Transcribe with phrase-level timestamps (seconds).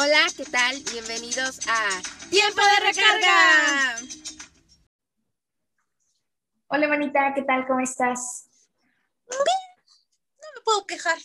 [0.00, 0.76] Hola, ¿qué tal?
[0.92, 1.88] Bienvenidos a
[2.30, 3.96] Tiempo de Recarga.
[6.68, 7.66] Hola, manita, ¿qué tal?
[7.66, 8.48] ¿Cómo estás?
[9.28, 9.42] Bien,
[10.40, 11.18] no me puedo quejar.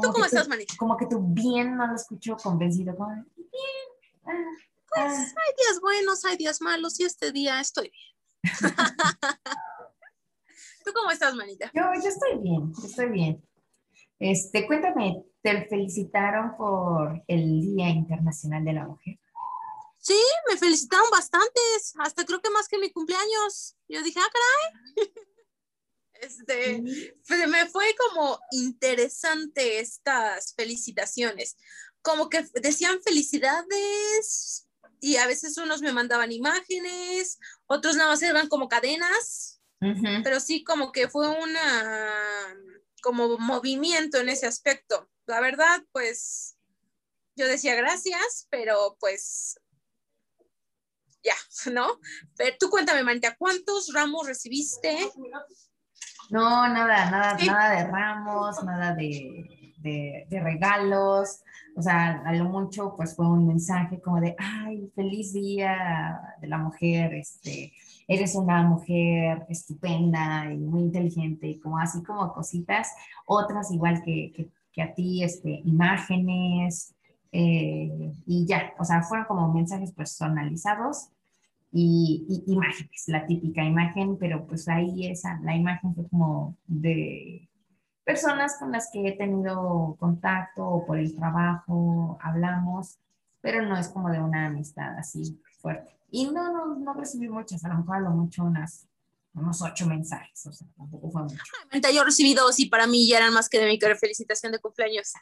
[0.00, 0.72] ¿Tú cómo estás, manita?
[0.78, 2.94] Como que tú bien no lo escucho convencido.
[2.94, 3.24] Como, bien.
[4.24, 4.30] Ah,
[4.94, 5.34] pues ah.
[5.44, 8.14] hay días buenos, hay días malos y este día estoy bien.
[10.84, 11.72] ¿Tú cómo estás, manita?
[11.74, 13.44] Yo, yo estoy bien, estoy bien.
[14.20, 19.20] Este, cuéntame, ¿te felicitaron por el Día Internacional de la Mujer?
[19.98, 23.76] Sí, me felicitaron bastantes, hasta creo que más que mi cumpleaños.
[23.86, 25.12] Yo dije, ah, caray.
[26.20, 26.82] Este,
[27.26, 31.58] pues, me fue como interesante estas felicitaciones.
[32.00, 34.66] Como que decían felicidades
[35.00, 39.60] y a veces unos me mandaban imágenes, otros nada más eran como cadenas,
[40.22, 42.56] pero sí como que fue una
[43.04, 45.10] como movimiento en ese aspecto.
[45.26, 46.56] La verdad, pues
[47.36, 49.60] yo decía gracias, pero pues
[51.22, 51.34] ya,
[51.72, 52.00] ¿no?
[52.36, 54.96] Pero tú cuéntame, Manita, ¿cuántos ramos recibiste?
[56.30, 61.42] No, nada, nada, nada de ramos, nada de, de, de, regalos.
[61.76, 66.46] O sea, a lo mucho, pues fue un mensaje como de, ay, feliz día de
[66.48, 67.74] la mujer, este,
[68.06, 72.92] eres una mujer estupenda y muy inteligente, y como así como cositas,
[73.26, 76.94] otras igual que, que, a ti, este, imágenes,
[77.32, 81.08] eh, y ya, o sea, fueron como mensajes personalizados
[81.72, 87.48] y, imágenes, la típica imagen, pero pues ahí esa, la imagen fue como de
[88.04, 92.98] personas con las que he tenido contacto o por el trabajo, hablamos,
[93.40, 95.93] pero no es como de una amistad así fuerte.
[96.16, 98.86] Y no, no, no recibí muchas, a lo mejor a lo mucho unas,
[99.32, 101.90] unos ocho mensajes, o sea, tampoco fue mucho.
[101.92, 105.12] yo recibí dos y para mí ya eran más que de mi felicitación de cumpleaños.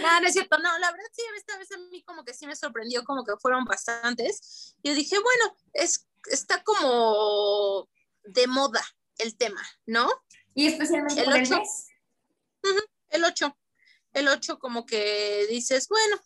[0.00, 2.46] No, no es cierto, no, la verdad sí, esta vez a mí como que sí
[2.46, 4.74] me sorprendió, como que fueron bastantes.
[4.82, 7.90] Yo dije, bueno, es, está como
[8.22, 8.82] de moda
[9.18, 10.08] el tema, ¿no?
[10.54, 11.62] Y especialmente el 8.
[13.10, 13.58] el 8.
[14.14, 16.16] El 8 como que dices, bueno,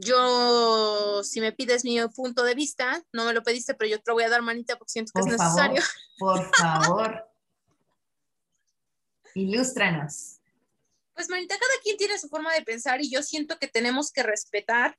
[0.00, 4.10] yo, si me pides mi punto de vista, no me lo pediste, pero yo te
[4.10, 5.82] lo voy a dar manita porque siento que es necesario.
[6.18, 7.24] por favor.
[9.34, 10.38] Ilústranos.
[11.14, 14.22] Pues manita, cada quien tiene su forma de pensar y yo siento que tenemos que
[14.22, 14.96] respetar,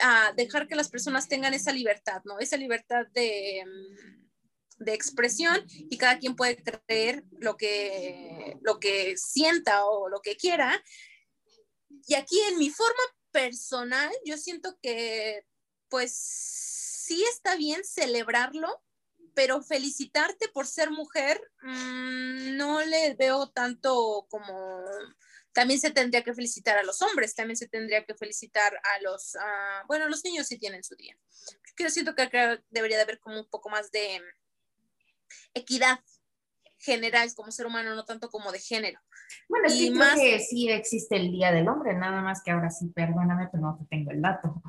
[0.00, 2.38] a dejar que las personas tengan esa libertad, ¿no?
[2.38, 3.64] Esa libertad de,
[4.78, 10.36] de expresión y cada quien puede creer lo que, lo que sienta o lo que
[10.36, 10.82] quiera.
[12.06, 13.02] Y aquí en mi forma
[13.32, 15.46] personal, yo siento que
[15.88, 18.82] pues sí está bien celebrarlo,
[19.34, 24.84] pero felicitarte por ser mujer mm, no le veo tanto como
[25.52, 29.34] también se tendría que felicitar a los hombres, también se tendría que felicitar a los,
[29.34, 31.16] uh, bueno, los niños sí tienen su día.
[31.78, 32.28] Yo siento que
[32.70, 34.20] debería de haber como un poco más de
[35.54, 36.00] equidad
[36.82, 39.00] general como ser humano, no tanto como de género.
[39.48, 40.18] Bueno, sí, más...
[40.18, 43.86] que sí existe el Día del Hombre, nada más que ahora sí, perdóname, pero no
[43.88, 44.62] tengo el dato.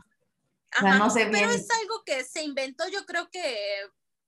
[0.81, 3.79] no sé Pero es algo que se inventó, yo creo que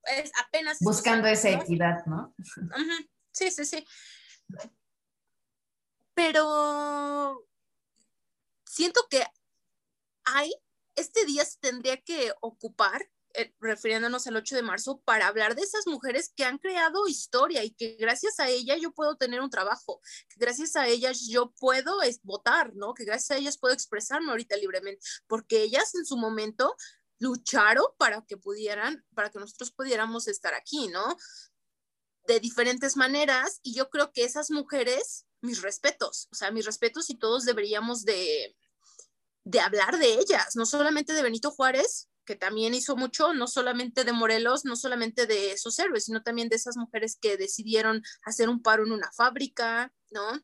[0.03, 0.79] es apenas...
[0.81, 2.34] Buscando esa equidad, ¿no?
[3.31, 3.85] Sí, sí, sí.
[6.13, 7.46] Pero
[8.66, 9.25] siento que
[10.23, 10.52] hay,
[10.96, 15.62] este día se tendría que ocupar eh, refiriéndonos al 8 de marzo, para hablar de
[15.62, 19.50] esas mujeres que han creado historia y que gracias a ellas yo puedo tener un
[19.50, 22.94] trabajo, que gracias a ellas yo puedo votar, ¿no?
[22.94, 26.75] Que gracias a ellas puedo expresarme ahorita libremente, porque ellas en su momento
[27.19, 31.17] lucharon para que pudieran, para que nosotros pudiéramos estar aquí, ¿no?
[32.28, 37.09] De diferentes maneras y yo creo que esas mujeres, mis respetos, o sea, mis respetos
[37.09, 38.56] y todos deberíamos de,
[39.44, 44.03] de hablar de ellas, no solamente de Benito Juárez, que también hizo mucho, no solamente
[44.03, 48.49] de Morelos, no solamente de esos héroes, sino también de esas mujeres que decidieron hacer
[48.49, 50.41] un paro en una fábrica, ¿no?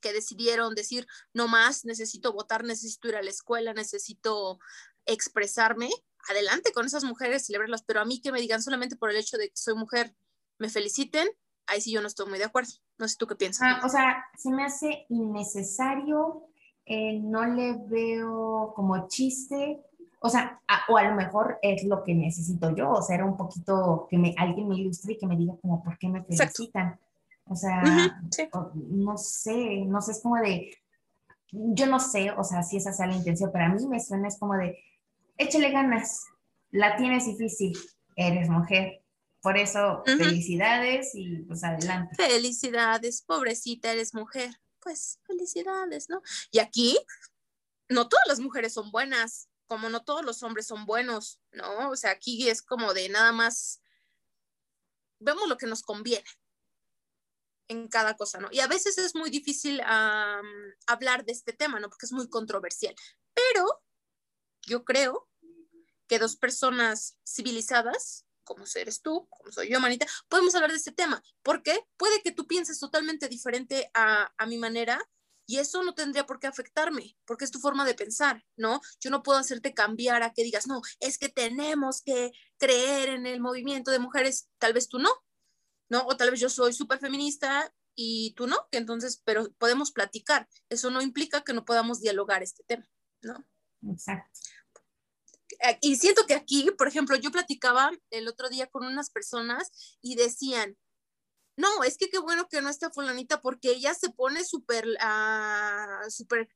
[0.00, 4.58] Que decidieron decir, no más, necesito votar, necesito ir a la escuela, necesito
[5.06, 5.88] expresarme.
[6.28, 9.36] Adelante con esas mujeres, celebrarlas, pero a mí que me digan solamente por el hecho
[9.36, 10.14] de que soy mujer,
[10.58, 11.28] me feliciten,
[11.66, 12.72] ahí sí yo no estoy muy de acuerdo.
[12.98, 13.62] No sé tú qué piensas.
[13.62, 16.48] Ah, o sea, se me hace innecesario,
[16.86, 19.84] eh, no le veo como chiste,
[20.24, 23.36] o sea, o a lo mejor es lo que necesito yo, o sea, era un
[23.36, 26.98] poquito que me, alguien me ilustre y que me diga como, ¿por qué me felicitan?
[27.44, 30.78] O sea, no sé, no sé, es como de,
[31.52, 34.28] yo no sé, o sea, si esa sea la intención, pero a mí me suena,
[34.28, 34.78] es como de,
[35.36, 36.24] échale ganas,
[36.70, 37.76] la tienes difícil,
[38.16, 39.02] eres mujer.
[39.42, 42.14] Por eso, felicidades y pues adelante.
[42.16, 46.22] Felicidades, pobrecita, eres mujer pues felicidades, ¿no?
[46.50, 46.96] Y aquí,
[47.88, 51.90] no todas las mujeres son buenas, como no todos los hombres son buenos, ¿no?
[51.90, 53.80] O sea, aquí es como de nada más,
[55.18, 56.28] vemos lo que nos conviene
[57.68, 58.48] en cada cosa, ¿no?
[58.52, 59.80] Y a veces es muy difícil
[60.86, 61.88] hablar de este tema, ¿no?
[61.88, 62.94] Porque es muy controversial,
[63.32, 63.82] pero
[64.66, 65.28] yo creo
[66.06, 70.92] que dos personas civilizadas, como eres tú, como soy yo, manita, podemos hablar de este
[70.92, 75.00] tema, porque puede que tú pienses totalmente diferente a, a mi manera
[75.46, 78.80] y eso no tendría por qué afectarme, porque es tu forma de pensar, ¿no?
[79.00, 83.26] Yo no puedo hacerte cambiar a que digas, no, es que tenemos que creer en
[83.26, 85.10] el movimiento de mujeres, tal vez tú no,
[85.88, 86.06] ¿no?
[86.06, 90.48] O tal vez yo soy súper feminista y tú no, que entonces, pero podemos platicar.
[90.68, 92.88] Eso no implica que no podamos dialogar este tema,
[93.22, 93.44] ¿no?
[93.90, 94.40] Exacto.
[95.60, 99.98] Eh, y siento que aquí, por ejemplo, yo platicaba el otro día con unas personas
[100.00, 100.76] y decían,
[101.56, 106.10] no, es que qué bueno que no está fulanita porque ella se pone súper uh,
[106.10, 106.48] súper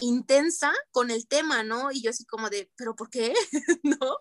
[0.00, 1.90] intensa con el tema, ¿no?
[1.90, 3.32] Y yo así como de, ¿pero por qué?
[3.82, 4.18] ¿No?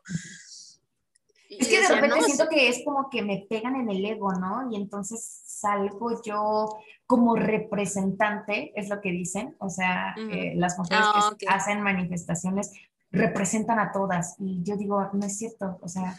[1.49, 4.69] es que de repente siento que es como que me pegan en el ego, ¿no?
[4.71, 6.69] Y entonces salgo yo
[7.05, 11.05] como representante, es lo que dicen, o sea, eh, las mujeres
[11.37, 12.71] que ah, hacen manifestaciones
[13.15, 14.35] representan a todas.
[14.39, 16.15] Y yo digo, no es cierto, o sea,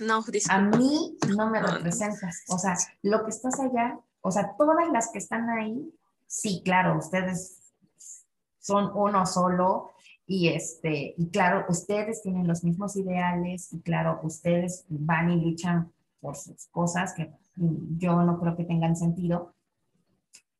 [0.49, 2.45] a mí no me representas.
[2.49, 5.93] O sea, lo que estás allá, o sea, todas las que están ahí,
[6.27, 7.73] sí, claro, ustedes
[8.59, 9.93] son uno solo.
[10.29, 15.93] Y este, y claro, ustedes tienen los mismos ideales, y claro, ustedes van y luchan
[16.21, 19.55] por sus cosas que yo no creo que tengan sentido.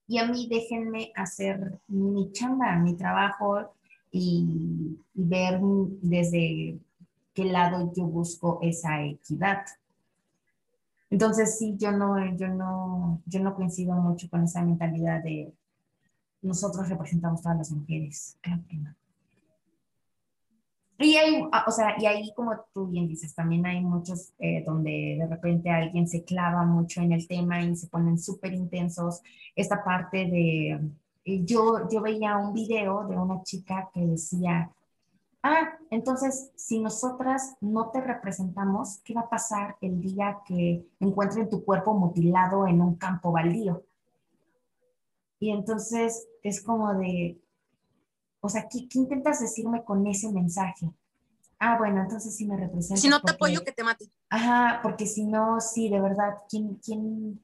[0.07, 3.75] Y a mí déjenme hacer mi chamba, mi trabajo,
[4.17, 5.61] y, ver
[6.03, 6.79] desde
[7.33, 9.65] qué lado yo busco esa equidad.
[11.11, 15.53] Entonces, sí, yo no, yo no, yo no coincido mucho con esa mentalidad de
[16.43, 18.37] nosotros representamos todas las mujeres.
[18.41, 18.95] Claro que no.
[20.99, 24.65] Y hay, ah, o sea, y ahí como tú bien dices, también hay muchos eh,
[24.65, 29.21] donde de repente alguien se clava mucho en el tema y se ponen súper intensos.
[29.55, 30.81] Esta parte de,
[31.27, 34.71] yo, yo veía un video de una chica que decía,
[35.43, 41.51] ah, entonces si nosotras no te representamos, ¿qué va a pasar el día que encuentren
[41.51, 43.85] tu cuerpo mutilado en un campo baldío?
[45.39, 47.41] Y entonces es como de,
[48.41, 50.91] o sea, ¿qué, intentas decirme con ese mensaje?
[51.59, 53.01] Ah, bueno, entonces sí me representa.
[53.01, 54.11] Si no te apoyo, que te mate.
[54.29, 57.43] Ajá, porque si no, sí, de verdad, ¿quién, quién,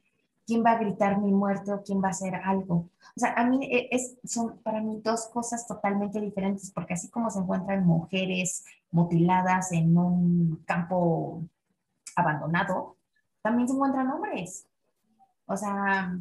[0.53, 1.83] quién va a gritar mi muerto?
[1.83, 2.91] quién va a hacer algo?
[3.17, 7.09] O sea, a mí e, es, son para mí dos cosas totalmente diferentes, porque así
[7.09, 11.43] como se encuentran mujeres mutiladas en un campo
[12.17, 12.97] abandonado,
[13.41, 14.67] también se encuentran hombres.
[15.47, 16.19] O sea,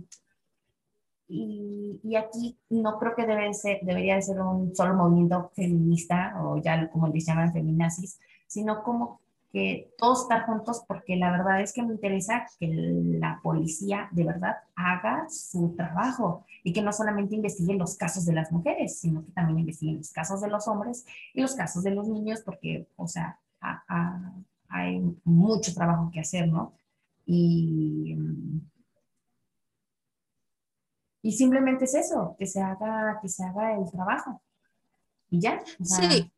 [1.27, 6.41] y, y, aquí no creo que debe ser, debería de ser un solo movimiento feminista
[6.41, 9.20] o ya como les llaman feminazis, sino como
[9.51, 14.23] que todos estar juntos porque la verdad es que me interesa que la policía de
[14.23, 19.25] verdad haga su trabajo y que no solamente investigue los casos de las mujeres, sino
[19.25, 22.87] que también investigue los casos de los hombres y los casos de los niños porque,
[22.95, 23.39] o sea,
[24.69, 26.73] hay mucho trabajo que hacer, ¿no?
[27.25, 28.15] Y,
[31.21, 34.41] y simplemente es eso, que se haga, que se haga el trabajo.
[35.29, 35.61] Y ya.
[35.83, 36.31] sí,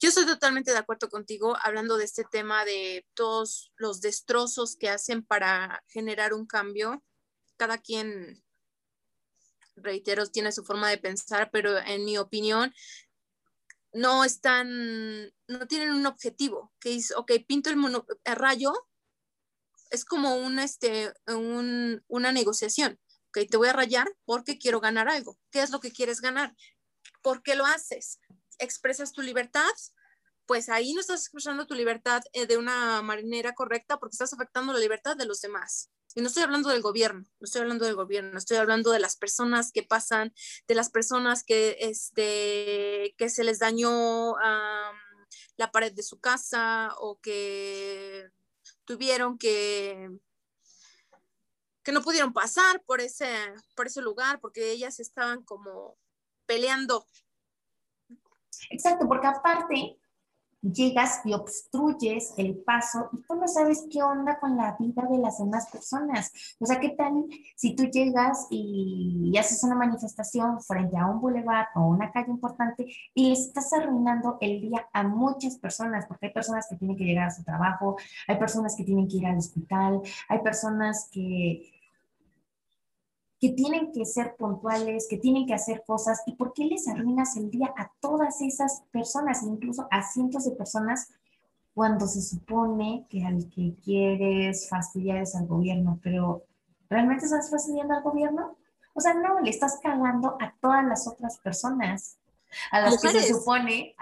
[0.00, 4.88] yo estoy totalmente de acuerdo contigo hablando de este tema de todos los destrozos que
[4.88, 7.02] hacen para generar un cambio.
[7.56, 8.44] Cada quien,
[9.74, 12.72] reitero, tiene su forma de pensar, pero en mi opinión,
[13.92, 17.92] no están, no tienen un objetivo, que es, ok, pinto el,
[18.36, 18.72] rayo,
[19.90, 23.00] es como un, este, un, una negociación.
[23.28, 25.38] Ok, te voy a rayar porque quiero ganar algo.
[25.50, 26.54] ¿Qué es lo que quieres ganar?
[27.20, 28.20] ¿Por qué lo haces?
[28.58, 29.70] Expresas tu libertad,
[30.46, 34.72] pues ahí no estás expresando tu libertad eh, de una manera correcta porque estás afectando
[34.72, 35.90] la libertad de los demás.
[36.14, 39.16] Y no estoy hablando del gobierno, no estoy hablando del gobierno, estoy hablando de las
[39.16, 40.32] personas que pasan,
[40.66, 44.36] de las personas que, este, que se les dañó
[45.56, 48.30] la pared de su casa o que
[48.86, 50.08] tuvieron que
[51.88, 53.26] que no pudieron pasar por ese,
[53.74, 55.96] por ese lugar porque ellas estaban como
[56.44, 57.06] peleando
[58.70, 59.98] Exacto, porque aparte
[60.60, 65.18] llegas y obstruyes el paso y tú no sabes qué onda con la vida de
[65.18, 66.32] las demás personas.
[66.58, 71.68] O sea, ¿qué tal si tú llegas y, haces una manifestación frente a un bulevar
[71.76, 76.06] o una calle importante y le estás arruinando el día a muchas personas?
[76.06, 77.96] Porque hay personas que tienen que llegar a su trabajo,
[78.26, 81.77] hay personas que tienen que ir al hospital, hay personas que
[83.40, 87.36] que tienen que ser puntuales, que tienen que hacer cosas, ¿y por qué les arruinas
[87.36, 91.08] el día a todas esas personas, incluso a cientos de personas,
[91.72, 96.00] cuando se supone que al que quieres fastidiar es al gobierno?
[96.02, 96.42] Pero,
[96.90, 98.56] ¿realmente estás fastidiando al gobierno?
[98.92, 102.18] O sea, no, le estás cagando a todas las otras personas,
[102.72, 103.94] a las que se supone,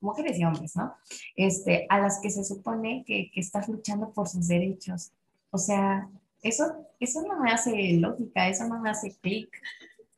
[0.00, 0.94] mujeres y hombres, ¿no?
[1.34, 5.10] Este, a las que se supone que, que estás luchando por sus derechos.
[5.50, 6.08] O sea,
[6.44, 9.48] eso, eso no me hace lógica, eso no me hace clic.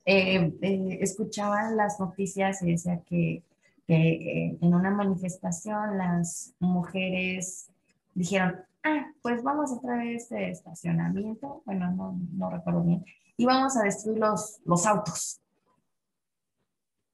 [0.05, 3.43] Eh, eh, escuchaba las noticias y decía que,
[3.87, 7.71] que en una manifestación las mujeres
[8.15, 13.05] dijeron, ah, pues vamos a traer este estacionamiento, bueno, no, no recuerdo bien,
[13.37, 15.41] y vamos a destruir los, los autos.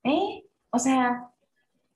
[0.04, 0.45] ¿Eh?
[0.71, 1.32] O sea,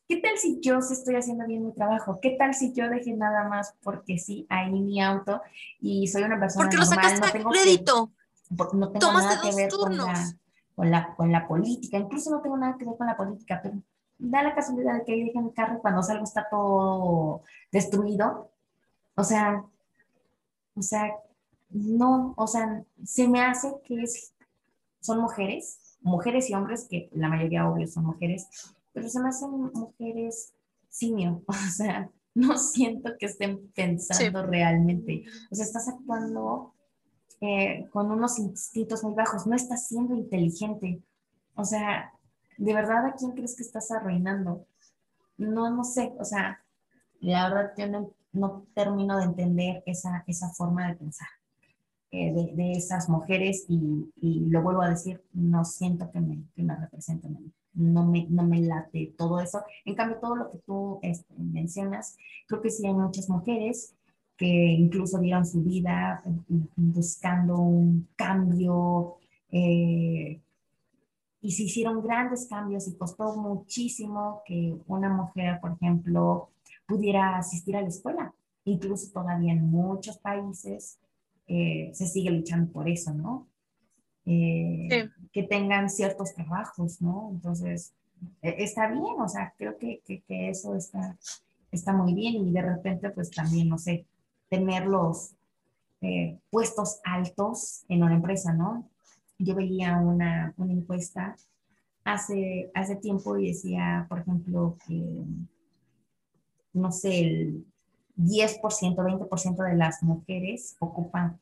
[0.08, 2.18] ¿qué tal si yo estoy haciendo bien mi trabajo?
[2.20, 5.42] ¿Qué tal si yo dejé nada más porque sí, ahí mi auto
[5.80, 8.12] y soy una persona porque normal, lo no tengo crédito.
[8.50, 9.70] no tengo nada que ver
[10.75, 13.76] con la, con la, política, incluso no tengo nada que ver con la política, pero
[14.18, 18.50] da la casualidad de que ahí dejen mi carro cuando salgo está todo destruido.
[19.14, 19.64] O sea,
[20.75, 21.10] o sea,
[21.70, 24.34] no, o sea, se me hace que es,
[25.00, 29.50] son mujeres, mujeres y hombres, que la mayoría obvio son mujeres, pero se me hacen
[29.50, 30.54] mujeres
[30.88, 35.24] simio, o sea, no siento que estén pensando realmente.
[35.50, 36.72] O sea, estás actuando
[37.42, 41.02] eh, con unos instintos muy bajos, no estás siendo inteligente.
[41.56, 42.10] O sea,
[42.56, 44.66] ¿de verdad a quién crees que estás arruinando?
[45.36, 46.64] No, no sé, o sea,
[47.20, 51.28] la verdad yo no, termino de entender esa, esa forma de pensar
[52.16, 54.11] eh, de, esas mujeres y,
[54.49, 58.61] lo vuelvo a decir, no siento que me, que me representen no me, no me
[58.61, 59.62] late todo eso.
[59.85, 63.94] En cambio, todo lo que tú este, mencionas, creo que sí hay muchas mujeres
[64.37, 66.23] que incluso dieron su vida
[66.76, 69.16] buscando un cambio
[69.50, 70.40] eh,
[71.40, 76.50] y se hicieron grandes cambios y costó muchísimo que una mujer, por ejemplo,
[76.87, 78.35] pudiera asistir a la escuela.
[78.64, 80.99] Incluso todavía en muchos países
[81.48, 83.46] eh, se sigue luchando por eso, ¿no?
[84.24, 87.30] Eh, que tengan ciertos trabajos, ¿no?
[87.32, 87.92] Entonces,
[88.42, 91.16] e, está bien, o sea, creo que, que, eso está,
[91.70, 94.06] está muy bien y de repente, pues también, no sé,
[94.48, 95.34] tener los
[96.00, 98.88] eh, puestos altos en una empresa, ¿no?
[99.38, 101.36] Yo veía una, una encuesta
[102.04, 105.22] hace, hace tiempo y decía, por ejemplo, que,
[106.72, 107.66] no sé, el
[108.16, 108.61] 10%,
[108.96, 111.38] 20% de las mujeres ocupan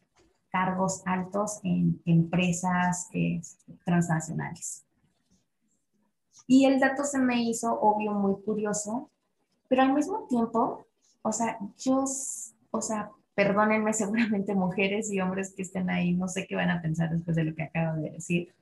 [0.50, 3.40] cargos altos en empresas eh,
[3.84, 4.84] transnacionales.
[6.46, 9.10] Y el dato se me hizo obvio muy curioso,
[9.68, 10.86] pero al mismo tiempo,
[11.22, 12.04] o sea, yo,
[12.70, 16.82] o sea, perdónenme seguramente mujeres y hombres que estén ahí, no sé qué van a
[16.82, 18.54] pensar después de lo que acabo de decir,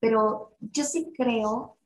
[0.00, 1.76] pero yo sí creo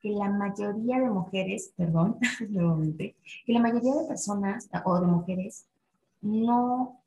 [0.00, 5.66] que la mayoría de mujeres, perdón, nuevamente, que la mayoría de personas o de mujeres
[6.22, 7.00] no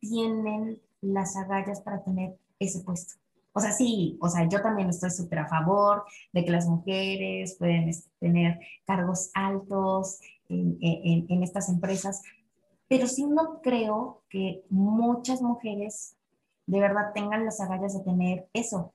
[0.00, 3.14] tienen las agallas para tener ese puesto.
[3.52, 7.56] O sea, sí, o sea, yo también estoy súper a favor de que las mujeres
[7.58, 12.22] pueden este, tener cargos altos en, en, estas empresas,
[12.88, 16.16] pero sí no creo que muchas mujeres
[16.66, 18.92] de verdad tengan las agallas de tener eso.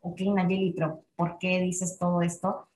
[0.00, 2.68] Ok, Nayeli, pero ¿por qué dices todo esto?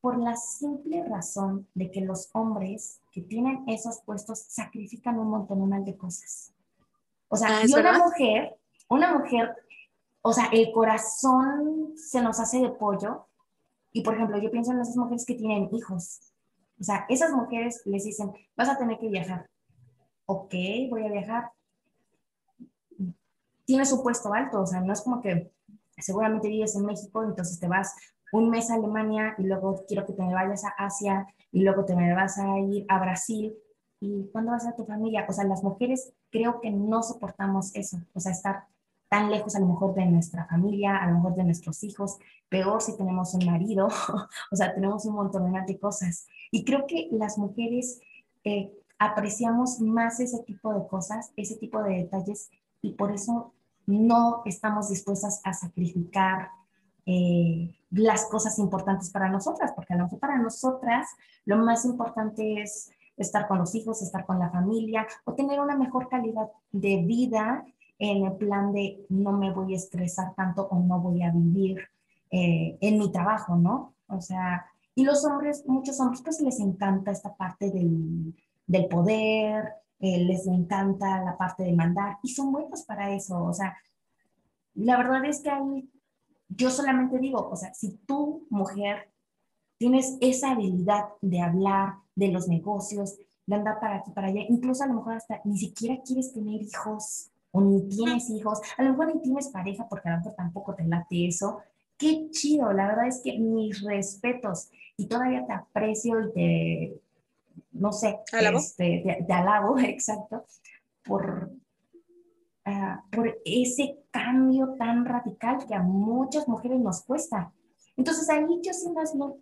[0.00, 5.84] Por la simple razón de que los hombres que tienen esos puestos sacrifican un montón
[5.84, 6.52] de cosas.
[7.28, 8.56] O sea, ah, y una mujer,
[8.88, 9.54] una mujer,
[10.22, 13.26] o sea, el corazón se nos hace de pollo.
[13.92, 16.20] Y por ejemplo, yo pienso en esas mujeres que tienen hijos.
[16.80, 19.48] O sea, esas mujeres les dicen, vas a tener que viajar.
[20.26, 20.54] Ok,
[20.88, 21.52] voy a viajar.
[23.64, 25.52] Tiene su puesto alto, o sea, no es como que
[26.02, 27.94] seguramente vives en México, entonces te vas
[28.32, 31.96] un mes a Alemania y luego quiero que te vayas a Asia y luego te
[31.96, 33.54] me vas a ir a Brasil
[34.00, 35.26] y cuándo vas a tu familia.
[35.28, 38.64] O sea, las mujeres creo que no soportamos eso, o sea, estar
[39.08, 42.80] tan lejos a lo mejor de nuestra familia, a lo mejor de nuestros hijos, peor
[42.80, 43.88] si tenemos un marido,
[44.52, 46.28] o sea, tenemos un montón de cosas.
[46.52, 48.00] Y creo que las mujeres
[48.44, 52.50] eh, apreciamos más ese tipo de cosas, ese tipo de detalles,
[52.82, 53.52] y por eso
[53.90, 56.50] no estamos dispuestas a sacrificar
[57.06, 61.08] eh, las cosas importantes para nosotras, porque a lo mejor para nosotras
[61.44, 65.76] lo más importante es estar con los hijos, estar con la familia o tener una
[65.76, 67.64] mejor calidad de vida
[67.98, 71.78] en el plan de no me voy a estresar tanto o no voy a vivir
[72.30, 73.94] eh, en mi trabajo, ¿no?
[74.06, 78.34] O sea, y los hombres, muchos hombres, pues les encanta esta parte del,
[78.66, 83.52] del poder, eh, les encanta la parte de mandar y son buenos para eso, o
[83.52, 83.76] sea,
[84.74, 85.90] La verdad es que ahí
[86.48, 89.12] yo solamente digo, o sea, si tú, mujer,
[89.78, 94.84] tienes esa habilidad de hablar de los negocios, de andar para aquí, para allá, incluso
[94.84, 98.90] a lo mejor hasta ni siquiera quieres tener hijos o ni tienes hijos, a lo
[98.90, 101.60] mejor ni tienes pareja porque a lo mejor tampoco te late eso.
[101.96, 107.00] Qué chido, la verdad es que mis respetos y todavía te aprecio y te,
[107.72, 110.44] no sé, Este, te, alabo, exacto,
[111.04, 111.50] por,
[112.64, 117.52] ah, por ese cambio tan radical que a muchas mujeres nos cuesta.
[117.96, 118.88] Entonces ahí yo, sí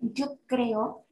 [0.01, 1.05] yo creo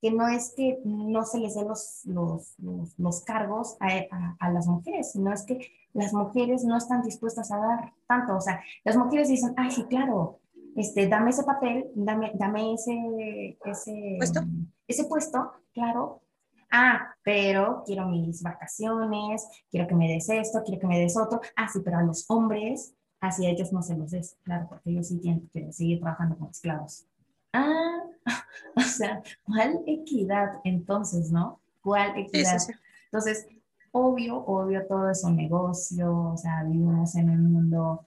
[0.00, 2.54] que no es que no se les den los, los,
[2.98, 7.56] los, cargos a, a, las mujeres, sino es que las mujeres no están dispuestas a
[7.56, 8.36] dar tanto.
[8.36, 10.40] O sea, las mujeres dicen, ay, sí, claro,
[10.76, 14.40] este, dame ese papel, dame, dame ese, ese, ¿Puesto?
[14.86, 16.22] ese puesto, claro.
[16.70, 21.40] Ah, pero quiero mis vacaciones, quiero que me des esto, quiero que me des otro.
[21.54, 24.90] Ah, sí, pero a los hombres, así a ellos no se los des, claro, porque
[24.90, 27.06] ellos sí tienen que seguir trabajando como esclavos.
[27.52, 28.02] Ah,
[28.76, 31.60] o sea, ¿cuál equidad entonces, no?
[31.80, 32.58] ¿Cuál equidad?
[33.04, 33.46] Entonces,
[33.92, 38.06] obvio, obvio, todo es un negocio, o sea, vivimos en un mundo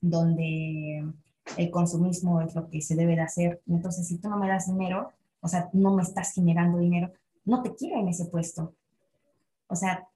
[0.00, 1.04] donde
[1.56, 3.62] el consumismo es lo que se debe de hacer.
[3.66, 5.10] Entonces, si tú no me das dinero,
[5.40, 7.12] o sea, no me estás generando dinero,
[7.44, 8.74] no te quiero en ese puesto.
[9.66, 10.06] O sea,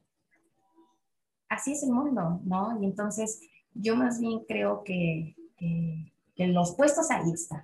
[1.49, 2.80] así es el mundo, ¿no?
[2.80, 3.40] Y entonces,
[3.75, 7.62] yo más bien creo que, que, que los puestos ahí están.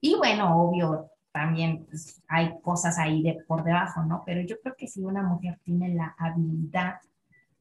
[0.00, 4.22] Y bueno, obvio, también pues, hay cosas ahí de, por debajo, ¿no?
[4.24, 6.94] Pero yo creo que si una mujer tiene la habilidad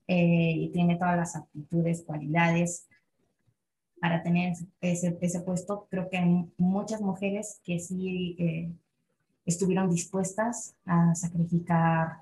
[0.07, 2.87] eh, y tiene todas las aptitudes, cualidades
[4.05, 8.71] para tener ese, ese puesto, creo que hay muchas mujeres que sí eh,
[9.47, 12.17] estuvieron dispuestas a sacrificar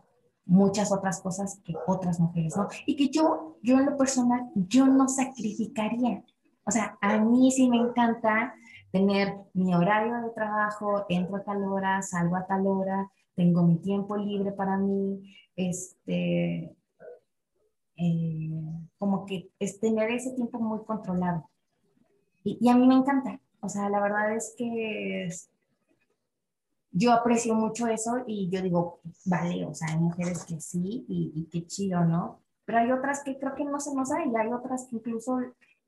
[0.46, 2.70] muchas otras cosas que otras mujeres, ¿no?
[2.86, 6.24] Y que yo, yo en lo personal, yo no sacrificaría.
[6.64, 8.56] O sea, a mí sí me encanta
[8.90, 13.76] tener mi horario de trabajo, entro a tal hora, salgo a tal hora, tengo mi
[13.80, 16.78] tiempo libre para mí, este,
[17.98, 18.50] eh,
[18.98, 21.50] como que es tener ese tiempo muy controlado.
[22.44, 25.30] Y, a mí me encanta, o sea, la verdad es que
[26.92, 31.32] yo aprecio mucho eso y yo digo, vale, o sea, hay mujeres que sí y,
[31.36, 32.42] y qué chido, ¿no?
[32.66, 35.40] Pero hay otras que creo que no se nos da y hay otras que incluso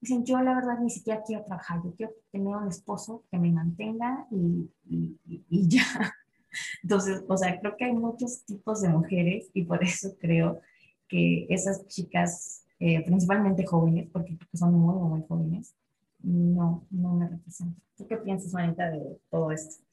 [0.02, 3.52] Dicen, yo la verdad ni siquiera quiero trabajar, yo quiero tener un esposo que me
[3.52, 5.84] mantenga y, y, ya.
[6.84, 10.62] Entonces, o sea, creo que hay muchos tipos de mujeres y por eso creo
[11.08, 15.74] que esas chicas, eh, principalmente jóvenes, porque son muy, muy jóvenes,
[16.26, 17.82] no, no me representan.
[17.96, 19.84] ¿Tú qué piensas, Manita, de todo esto?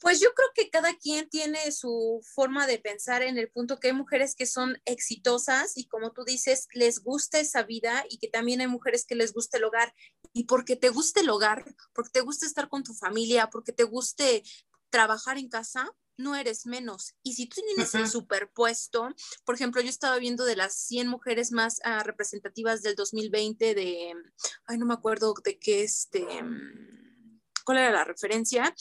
[0.00, 3.88] Pues yo creo que cada quien tiene su forma de pensar en el punto que
[3.88, 8.28] hay mujeres que son exitosas y como tú dices, les gusta esa vida y que
[8.28, 9.92] también hay mujeres que les gusta el hogar.
[10.32, 13.84] Y porque te guste el hogar, porque te gusta estar con tu familia, porque te
[13.84, 14.42] guste
[14.88, 17.14] trabajar en casa, no eres menos.
[17.22, 19.08] Y si tú tienes el superpuesto,
[19.44, 24.14] por ejemplo, yo estaba viendo de las 100 mujeres más ah, representativas del 2020 de,
[24.66, 26.26] ay, no me acuerdo de qué, este,
[27.64, 28.74] cuál era la referencia,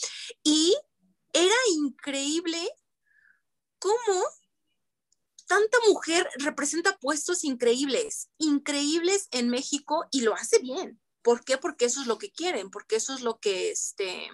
[0.44, 0.76] y
[1.34, 2.60] era increíble
[3.80, 4.24] cómo
[5.48, 11.02] tanta mujer representa puestos increíbles, increíbles en México y lo hace bien.
[11.22, 11.58] ¿Por qué?
[11.58, 14.30] Porque eso es lo que quieren, porque eso es lo que este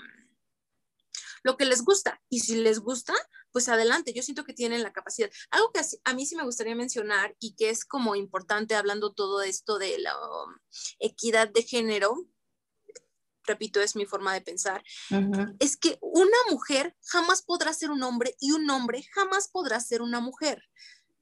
[1.45, 2.19] lo que les gusta.
[2.27, 3.13] Y si les gusta,
[3.51, 5.29] pues adelante, yo siento que tienen la capacidad.
[5.51, 9.43] Algo que a mí sí me gustaría mencionar y que es como importante hablando todo
[9.43, 10.55] esto de la um,
[10.97, 12.15] equidad de género,
[13.43, 14.83] repito, es mi forma de pensar,
[15.59, 20.01] es que una mujer jamás podrá ser un hombre y un hombre jamás podrá ser
[20.01, 20.63] una mujer.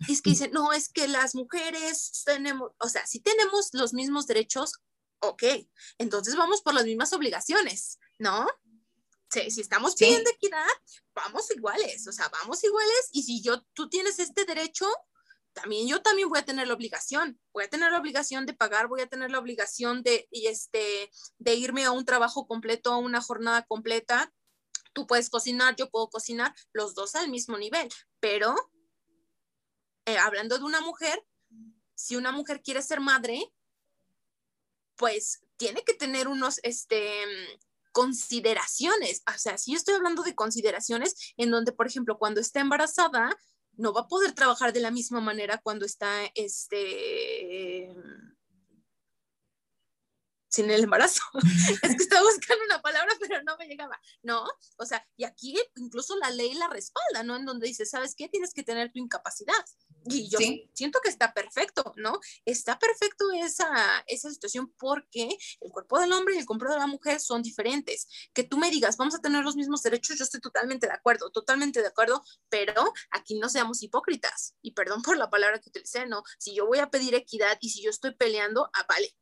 [0.07, 4.25] es que dicen, no, es que las mujeres tenemos, o sea, si tenemos los mismos
[4.25, 4.79] derechos,
[5.19, 5.43] ok,
[5.97, 8.47] entonces vamos por las mismas obligaciones, ¿no?
[9.33, 10.67] Si estamos pidiendo equidad,
[11.15, 14.87] vamos iguales, o sea, vamos iguales y si yo, tú tienes este derecho,
[15.53, 18.87] también yo también voy a tener la obligación, voy a tener la obligación de pagar,
[18.87, 23.21] voy a tener la obligación de, este, de irme a un trabajo completo, a una
[23.21, 24.31] jornada completa.
[24.93, 28.55] Tú puedes cocinar, yo puedo cocinar, los dos al mismo nivel, pero
[30.05, 31.23] eh, hablando de una mujer,
[31.95, 33.51] si una mujer quiere ser madre,
[34.95, 37.25] pues tiene que tener unos, este,
[37.93, 39.23] consideraciones.
[39.33, 43.29] O sea, si yo estoy hablando de consideraciones en donde, por ejemplo, cuando está embarazada,
[43.77, 47.89] no va a poder trabajar de la misma manera cuando está este,
[50.53, 51.21] sin el embarazo.
[51.81, 53.99] es que estaba buscando una palabra, pero no me llegaba.
[54.21, 54.45] No,
[54.77, 57.37] o sea, y aquí incluso la ley la respalda, ¿no?
[57.37, 58.29] En donde dice, ¿sabes qué?
[58.29, 59.65] Tienes que tener tu incapacidad.
[60.05, 60.37] Y yo
[60.73, 62.19] siento que está perfecto, ¿no?
[62.45, 63.67] Está perfecto esa,
[64.05, 68.07] esa situación porque el cuerpo del hombre y el cuerpo de la mujer son diferentes.
[68.33, 71.31] Que tú me digas, vamos a tener los mismos derechos, yo estoy totalmente de acuerdo,
[71.31, 74.55] totalmente de acuerdo, pero aquí no seamos hipócritas.
[74.61, 76.21] Y perdón por la palabra que utilicé, ¿no?
[76.37, 79.15] Si yo voy a pedir equidad y si yo estoy peleando, ah, vale,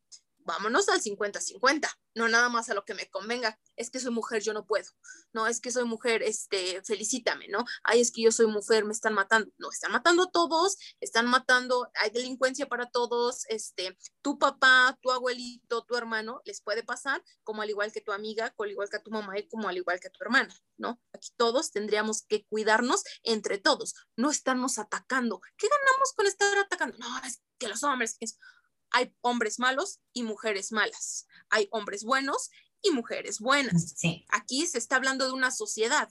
[0.51, 3.57] vámonos al 50-50, no nada más a lo que me convenga.
[3.77, 4.89] Es que soy mujer, yo no puedo.
[5.31, 7.63] No, es que soy mujer, este, felicítame, ¿no?
[7.83, 9.49] Ay, es que yo soy mujer, me están matando.
[9.57, 15.11] No, están matando a todos, están matando, hay delincuencia para todos, este, tu papá, tu
[15.11, 18.89] abuelito, tu hermano, les puede pasar, como al igual que tu amiga, como al igual
[18.89, 21.01] que tu mamá y como al igual que tu hermana, ¿no?
[21.13, 25.39] Aquí todos tendríamos que cuidarnos entre todos, no estarnos atacando.
[25.55, 26.97] ¿Qué ganamos con estar atacando?
[26.97, 28.25] No, es que los hombres, que
[28.91, 31.27] hay hombres malos y mujeres malas.
[31.49, 32.49] Hay hombres buenos
[32.81, 33.95] y mujeres buenas.
[34.29, 36.09] Aquí se está hablando de una sociedad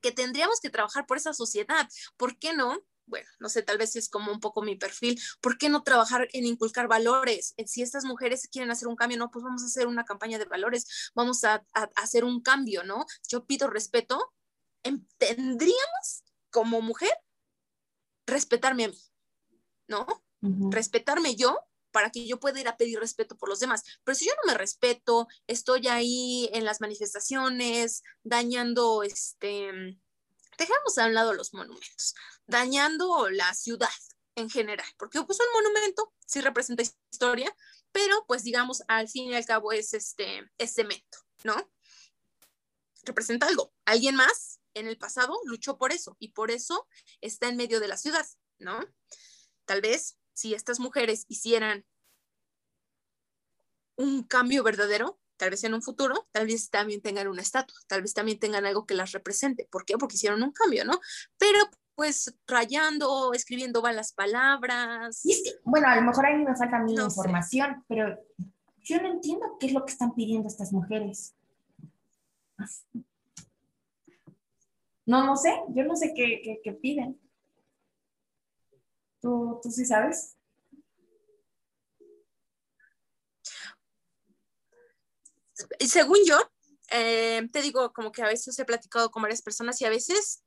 [0.00, 1.88] que tendríamos que trabajar por esa sociedad.
[2.16, 2.80] ¿Por qué no?
[3.06, 5.20] Bueno, no sé, tal vez es como un poco mi perfil.
[5.40, 7.54] ¿Por qué no trabajar en inculcar valores?
[7.66, 10.44] Si estas mujeres quieren hacer un cambio, no, pues vamos a hacer una campaña de
[10.44, 11.64] valores, vamos a,
[11.96, 13.04] hacer un cambio, ¿no?
[13.28, 14.32] Yo pido respeto.
[15.18, 17.12] Tendríamos como mujer
[18.26, 19.02] respetarme a mí,
[19.88, 20.06] ¿no?
[20.70, 21.58] Respetarme yo
[21.90, 23.82] para que yo pueda ir a pedir respeto por los demás.
[24.04, 29.98] Pero si yo no me respeto, estoy ahí en las manifestaciones, dañando, este,
[30.58, 32.14] dejamos a un lado los monumentos,
[32.46, 33.88] dañando la ciudad
[34.36, 37.54] en general, porque pues un monumento sí representa historia,
[37.92, 41.70] pero pues digamos, al fin y al cabo es este, es cemento, ¿no?
[43.02, 43.72] Representa algo.
[43.84, 46.86] Alguien más en el pasado luchó por eso y por eso
[47.20, 48.26] está en medio de la ciudad,
[48.58, 48.80] ¿no?
[49.64, 51.84] Tal vez si estas mujeres hicieran
[53.96, 58.00] un cambio verdadero, tal vez en un futuro, tal vez también tengan una estatua, tal
[58.00, 59.68] vez también tengan algo que las represente.
[59.70, 59.98] ¿Por qué?
[59.98, 60.98] Porque hicieron un cambio, ¿no?
[61.36, 61.58] Pero
[61.94, 65.22] pues rayando, escribiendo malas palabras.
[65.64, 68.18] bueno, a lo mejor ahí me falta mi información, pero
[68.78, 71.34] yo no entiendo qué es lo que están pidiendo estas mujeres.
[75.04, 77.20] No, no sé, yo no sé qué, qué piden.
[79.20, 80.36] ¿Tú, sí sabes?
[85.80, 86.38] Según yo,
[86.90, 90.42] eh, te digo, como que a veces he platicado con varias personas y a veces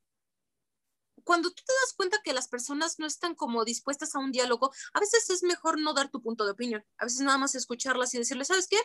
[1.24, 4.72] cuando tú te das cuenta que las personas no están como dispuestas a un diálogo,
[4.94, 6.86] a veces es mejor no dar tu punto de opinión.
[6.98, 8.78] A veces nada más escucharlas y decirles, ¿sabes qué?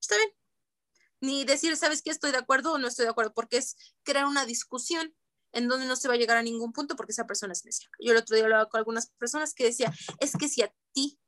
[0.00, 0.30] Está bien.
[1.20, 2.10] Ni decir, ¿sabes qué?
[2.10, 5.14] Estoy de acuerdo o no estoy de acuerdo, porque es crear una discusión
[5.52, 7.90] en donde no se va a llegar a ningún punto porque esa persona es necia.
[8.00, 11.18] Yo el otro día hablaba con algunas personas que decía, es que si a ti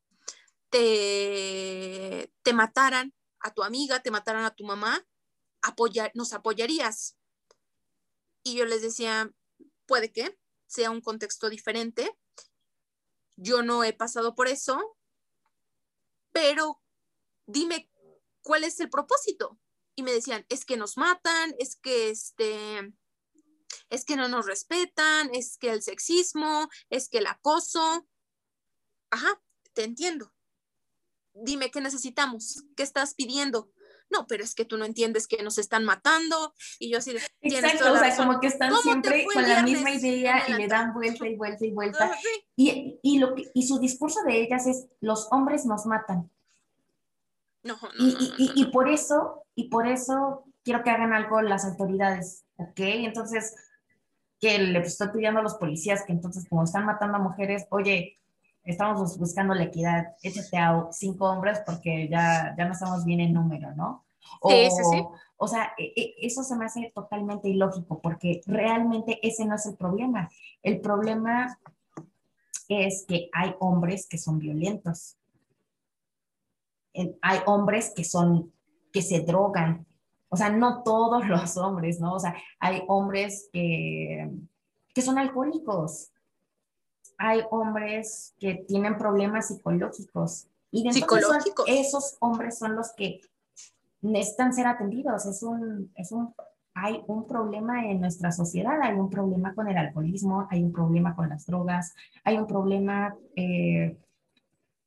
[0.68, 5.06] te, te mataran, a tu amiga, te mataran a tu mamá,
[5.62, 7.16] apoyar, nos apoyarías.
[8.42, 9.32] Y yo les decía,
[9.86, 12.16] puede que sea un contexto diferente.
[13.36, 14.96] Yo no he pasado por eso,
[16.32, 16.82] pero
[17.46, 17.90] dime
[18.42, 19.58] cuál es el propósito.
[19.96, 22.92] Y me decían, es que nos matan, es que este,
[23.88, 28.06] es que no nos respetan, es que el sexismo, es que el acoso.
[29.10, 29.40] Ajá,
[29.72, 30.32] te entiendo.
[31.34, 33.70] Dime qué necesitamos, qué estás pidiendo.
[34.10, 37.92] No, pero es que tú no entiendes que nos están matando y yo así Exacto,
[37.92, 41.36] o sea, como que están siempre con la misma idea y le dan vuelta y
[41.36, 42.10] vuelta y vuelta.
[42.56, 46.28] Y, y, lo que, y su discurso de ellas es, los hombres nos matan.
[47.62, 51.64] No, no, y, y, y, por eso, y por eso quiero que hagan algo las
[51.64, 52.78] autoridades, ¿ok?
[52.78, 53.54] Entonces,
[54.38, 58.18] que le estoy pidiendo a los policías que entonces, como están matando a mujeres, oye,
[58.64, 63.34] estamos buscando la equidad, échate a cinco hombres porque ya, ya no estamos bien en
[63.34, 64.04] número, ¿no?
[64.40, 65.04] O, sí, sí, sí.
[65.36, 69.66] O sea, e, e, eso se me hace totalmente ilógico porque realmente ese no es
[69.66, 70.30] el problema.
[70.62, 71.58] El problema
[72.68, 75.16] es que hay hombres que son violentos.
[77.22, 78.52] Hay hombres que son,
[78.92, 79.86] que se drogan,
[80.30, 82.14] o sea, no todos los hombres, ¿no?
[82.14, 84.30] O sea, hay hombres que,
[84.94, 86.12] que son alcohólicos,
[87.18, 90.46] hay hombres que tienen problemas psicológicos.
[90.70, 91.66] Y de psicológicos.
[91.68, 93.20] Esos, hombres son los que
[94.00, 95.26] necesitan ser atendidos.
[95.26, 96.32] Es un, es un,
[96.74, 101.16] hay un problema en nuestra sociedad, hay un problema con el alcoholismo, hay un problema
[101.16, 103.98] con las drogas, hay un problema, eh,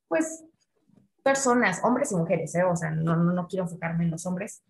[0.07, 0.45] pues,
[1.21, 2.63] personas, hombres y mujeres, ¿eh?
[2.63, 4.63] o sea, no, no, no quiero enfocarme en los hombres,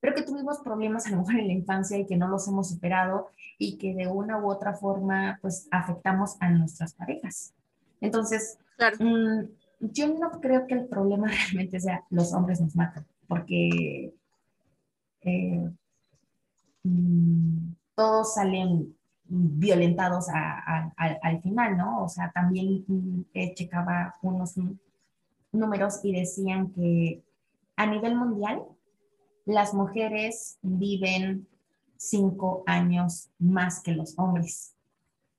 [0.00, 2.68] pero que tuvimos problemas a lo mejor en la infancia y que no los hemos
[2.68, 7.52] superado y que de una u otra forma pues afectamos a nuestras parejas.
[8.00, 8.58] Entonces,
[9.00, 9.40] mm,
[9.80, 14.14] yo no creo que el problema realmente sea los hombres nos matan, porque
[15.22, 15.70] eh,
[16.84, 18.94] mm, todos salen
[19.30, 22.04] violentados al final, ¿no?
[22.04, 23.22] O sea, también mm,
[23.54, 24.54] checaba unos
[25.52, 27.22] números y decían que
[27.76, 28.62] a nivel mundial
[29.48, 31.48] las mujeres viven
[31.96, 34.74] cinco años más que los hombres.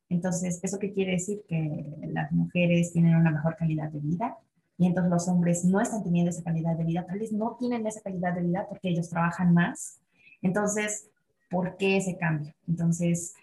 [0.09, 1.43] Entonces, ¿eso qué quiere decir?
[1.47, 4.35] Que las mujeres tienen una mejor calidad de vida
[4.79, 7.85] y entonces los hombres no están teniendo esa calidad de vida, tal vez no tienen
[7.85, 9.99] esa calidad de vida porque ellos trabajan más.
[10.41, 11.07] Entonces,
[11.51, 12.55] ¿por qué ese cambio?
[12.67, 13.35] Entonces,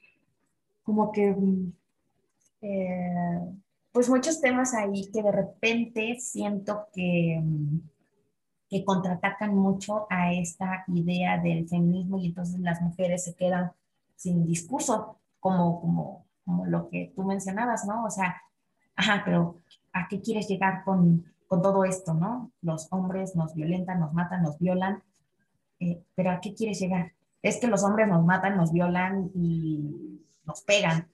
[0.82, 1.36] como que,
[2.62, 3.40] eh,
[3.92, 7.40] pues muchos temas ahí que de repente siento que,
[8.68, 13.72] que contraatacan mucho a esta idea del feminismo y entonces las mujeres se quedan
[14.16, 18.04] sin discurso, como, como, como lo que tú mencionabas, ¿no?
[18.04, 18.42] O sea,
[18.96, 19.60] ajá, pero
[19.92, 22.50] ¿a qué quieres llegar con, con todo esto, no?
[22.62, 25.02] Los hombres nos violentan, nos matan, nos violan,
[25.78, 27.12] eh, pero ¿a qué quieres llegar?
[27.42, 31.08] Es que los hombres nos matan, nos violan y nos pegan.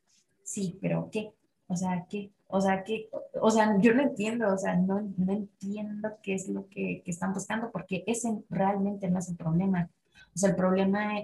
[0.44, 1.32] Sí, pero ¿qué?
[1.68, 2.30] O sea, ¿qué?
[2.54, 3.08] O sea, ¿qué?
[3.40, 7.10] O sea, yo no entiendo, o sea, no, no entiendo qué es lo que, que,
[7.10, 9.88] están buscando, porque ese realmente no es el problema.
[10.34, 11.14] O sea, el problema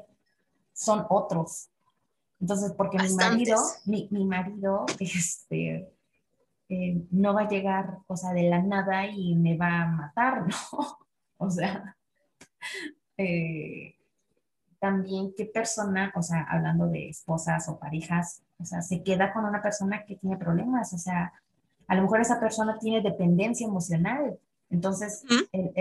[0.73, 1.69] son otros.
[2.41, 5.93] Entonces, porque mi marido, mi, mi, marido, este,
[6.71, 10.47] eh, no va a llegar, o sea, de la nada y me va a matar,
[10.49, 10.99] ¿no?
[11.37, 11.95] O sea,
[13.19, 13.98] eh,
[14.79, 19.45] también qué persona, o sea, hablando de esposas o parejas, o sea, se queda con
[19.45, 21.33] una persona que tiene problemas, o sea,
[21.87, 24.39] a lo mejor esa persona tiene dependencia emocional,
[24.71, 25.73] entonces el,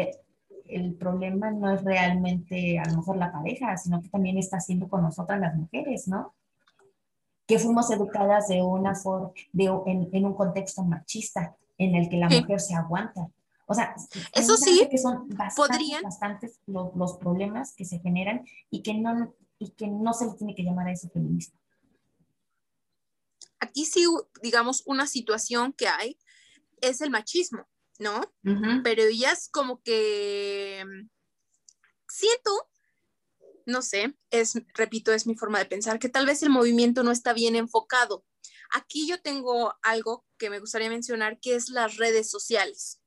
[0.66, 4.88] el, problema no es realmente a lo mejor la pareja, sino que también está haciendo
[4.88, 6.34] con nosotras las mujeres, ¿no?
[7.46, 12.18] Que fuimos educadas de una forma, de, en, en, un contexto machista en el que
[12.18, 13.28] la mujer se aguanta.
[13.68, 13.94] O sea,
[14.34, 19.36] eso sí, que son bastantes, bastantes los, los, problemas que se generan y que, no,
[19.60, 21.60] y que no se le tiene que llamar a eso feminismo.
[23.60, 24.06] Aquí sí,
[24.42, 26.18] digamos, una situación que hay
[26.80, 27.68] es el machismo,
[28.00, 28.22] ¿no?
[28.84, 30.86] Pero ellas como que
[32.08, 32.70] siento,
[33.66, 37.12] no sé, es, repito, es mi forma de pensar, que tal vez el movimiento no
[37.12, 38.26] está bien enfocado.
[38.74, 43.02] Aquí yo tengo algo que me gustaría mencionar, que es las redes sociales.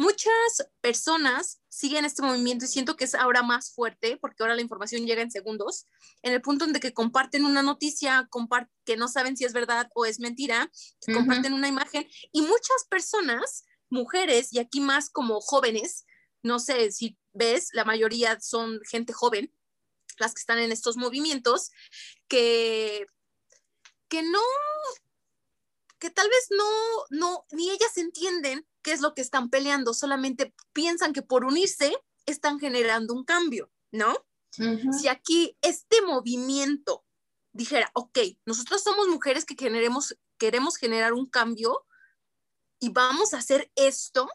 [0.00, 4.62] Muchas personas siguen este movimiento y siento que es ahora más fuerte porque ahora la
[4.62, 5.88] información llega en segundos,
[6.22, 8.26] en el punto en que comparten una noticia,
[8.86, 10.72] que no saben si es verdad o es mentira,
[11.12, 16.06] comparten una imagen y muchas personas, mujeres y aquí más como jóvenes,
[16.42, 19.54] no sé si ves, la mayoría son gente joven,
[20.18, 21.72] las que están en estos movimientos,
[22.26, 23.04] que,
[24.08, 24.40] que no,
[25.98, 26.70] que tal vez no,
[27.10, 31.94] no, ni ellas entienden qué es lo que están peleando, solamente piensan que por unirse
[32.26, 34.14] están generando un cambio, ¿no?
[34.50, 37.04] Si aquí este movimiento
[37.52, 41.86] dijera, ok, nosotros somos mujeres que generemos, queremos generar un cambio
[42.80, 44.28] y vamos a hacer esto,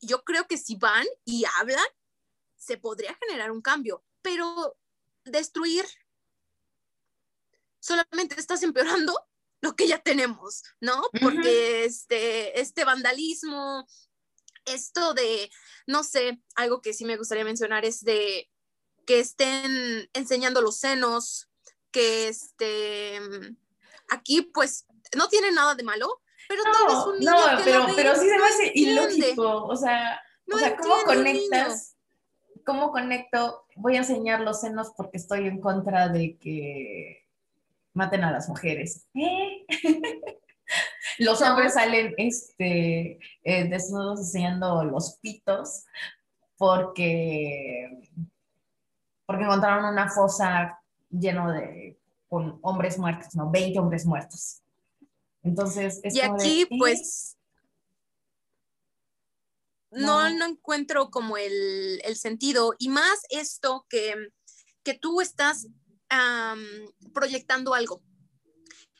[0.00, 1.84] yo creo que si van y hablan,
[2.56, 4.76] se podría generar un cambio, pero
[5.24, 5.84] destruir
[7.80, 9.27] solamente estás empeorando
[9.60, 11.02] lo que ya tenemos, ¿no?
[11.20, 13.86] Porque este, este vandalismo,
[14.64, 15.50] esto de,
[15.86, 18.48] no sé, algo que sí me gustaría mencionar es de
[19.06, 21.48] que estén enseñando los senos,
[21.90, 23.20] que este,
[24.08, 27.86] aquí pues no tiene nada de malo, pero no, tal vez un niño No, pero,
[27.96, 30.20] pero sí se me hace ilógico, o sea,
[30.52, 31.96] o sea ¿cómo conectas?
[32.64, 33.64] ¿Cómo conecto?
[33.76, 37.27] Voy a enseñar los senos porque estoy en contra de que
[37.98, 39.06] maten a las mujeres.
[39.14, 39.66] ¿Eh?
[41.18, 45.84] los hombres salen este, eh, desnudos enseñando los pitos
[46.56, 48.08] porque,
[49.26, 50.80] porque encontraron una fosa
[51.10, 54.62] lleno de con hombres muertos, no, 20 hombres muertos.
[55.42, 56.68] Entonces, y aquí ¿eh?
[56.78, 57.38] pues
[59.90, 64.14] no, no encuentro como el, el, sentido y más esto que,
[64.82, 65.68] que tú estás
[67.12, 68.02] proyectando algo.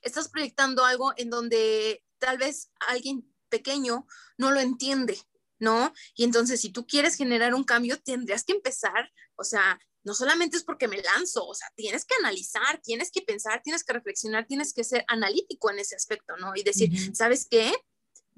[0.03, 5.19] Estás proyectando algo en donde tal vez alguien pequeño no lo entiende,
[5.59, 5.93] ¿no?
[6.15, 10.57] Y entonces si tú quieres generar un cambio, tendrías que empezar, o sea, no solamente
[10.57, 14.47] es porque me lanzo, o sea, tienes que analizar, tienes que pensar, tienes que reflexionar,
[14.47, 16.53] tienes que ser analítico en ese aspecto, ¿no?
[16.55, 17.75] Y decir, ¿sabes qué?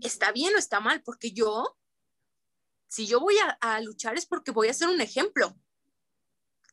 [0.01, 1.03] ¿Está bien o está mal?
[1.03, 1.79] Porque yo,
[2.89, 5.57] si yo voy a, a luchar es porque voy a ser un ejemplo,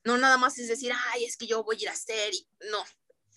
[0.08, 2.48] no nada más es decir, ay, es que yo voy a ir a hacer y
[2.72, 2.78] no.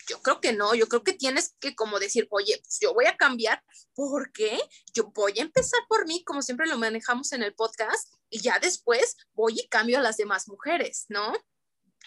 [0.09, 3.07] yo creo que no, yo creo que tienes que como decir, oye, pues yo voy
[3.07, 3.61] a cambiar
[3.95, 4.59] porque
[4.95, 8.61] yo voy a empezar por mí, como siempre lo manejamos en el podcast, y ya
[8.61, 11.33] después voy y cambio a las demás mujeres, ¿no?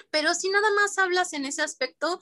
[0.09, 2.21] Pero si nada más hablas en ese aspecto,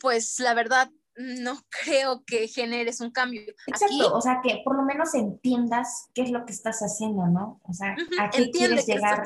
[0.00, 3.42] pues la verdad no creo que generes un cambio.
[3.66, 7.60] Exacto, o sea, que por lo menos entiendas qué es lo que estás haciendo, ¿no?
[7.64, 9.22] O sea, a qué quieres llegar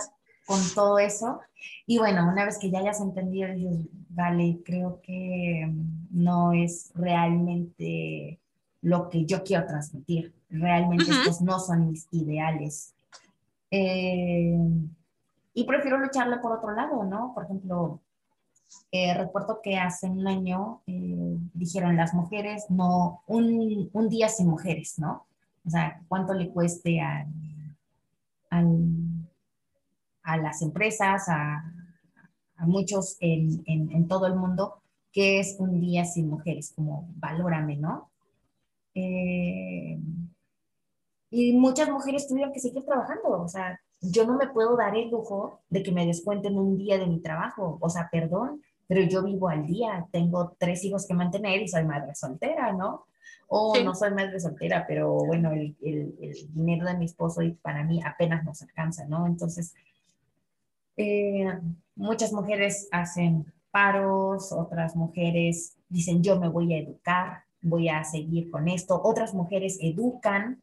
[0.46, 1.40] con todo eso.
[1.87, 5.72] Y bueno, una vez que ya hayas entendido, dices, vale, creo que
[6.11, 8.40] no es realmente
[8.81, 10.35] lo que yo quiero transmitir.
[10.50, 12.94] Realmente estos no son mis ideales.
[13.70, 14.59] Eh,
[15.55, 17.33] y prefiero lucharle por otro lado, ¿no?
[17.35, 18.00] Por ejemplo,
[18.90, 24.48] eh, recuerdo que hace un año eh, dijeron las mujeres, no, un, un, día sin
[24.48, 25.26] mujeres, ¿no?
[25.64, 27.26] O sea, cuánto le cueste a,
[30.23, 31.65] a las empresas, a,
[32.57, 34.83] a muchos en, en, en, todo el mundo,
[35.13, 38.11] que es un día sin mujeres, como valórame, ¿no?
[38.95, 39.99] Eh,
[41.31, 45.11] y muchas mujeres tuvieron que seguir trabajando, o sea, yo no me puedo dar el
[45.11, 49.23] lujo de que me descuenten un día de mi trabajo, o sea, perdón, pero yo
[49.23, 53.07] vivo al día, tengo tres hijos que mantener y soy madre soltera, ¿no?
[53.49, 57.53] O no soy madre soltera, pero bueno, el, el, el, dinero de mi esposo y
[57.53, 59.27] para mí apenas nos alcanza, ¿no?
[59.27, 59.75] Entonces,
[60.96, 61.46] eh,
[61.94, 68.50] muchas mujeres hacen paros, otras mujeres dicen yo me voy a educar, voy a seguir
[68.50, 70.62] con esto, otras mujeres educan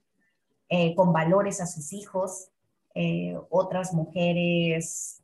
[0.70, 2.50] eh, con valores a sus hijos,
[2.94, 5.22] eh, otras mujeres,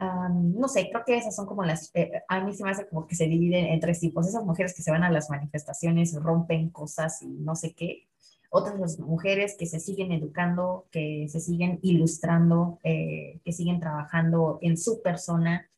[0.00, 1.92] no sé, creo que esas son como las,
[2.28, 4.82] a mí se me hace como que se dividen en tres tipos, esas mujeres que
[4.82, 8.06] se van a las manifestaciones, rompen cosas y no sé qué,
[8.50, 15.02] otras mujeres que se siguen educando, que se siguen ilustrando, que siguen trabajando en su
[15.02, 15.68] persona.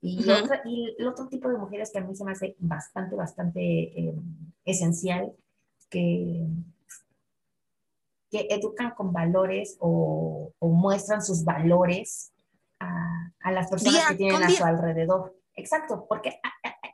[0.00, 0.24] Y,
[0.64, 4.14] y, el otro tipo de mujeres que a mí se me hace bastante, bastante
[4.64, 5.32] esencial,
[5.88, 6.46] que
[8.30, 12.32] que educan con valores o, muestran sus valores
[12.80, 15.36] a, las personas que tienen a su alrededor.
[15.54, 16.40] Exacto, porque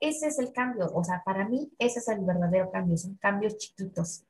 [0.01, 3.57] ese es el cambio, o sea, para mí ese es el verdadero cambio, son cambios
[3.57, 4.25] chiquitos.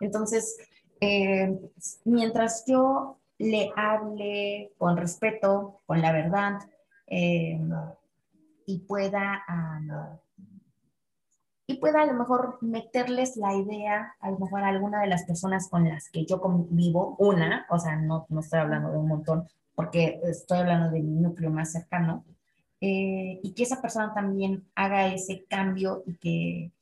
[0.00, 0.56] Entonces,
[1.00, 1.58] eh,
[2.04, 6.58] mientras yo le hable con respeto, con la verdad,
[7.06, 7.60] eh,
[8.66, 9.44] y pueda
[11.66, 15.24] y pueda a lo mejor meterles la idea, a lo mejor a alguna de las
[15.24, 19.08] personas con las que yo convivo, una, o sea, no, no estoy hablando de un
[19.08, 22.24] montón, porque estoy hablando de mi núcleo más cercano,
[22.80, 26.72] eh, y que esa persona también haga ese cambio y que,